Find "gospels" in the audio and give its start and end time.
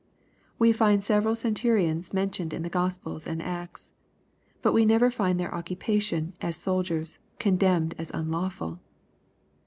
2.73-3.27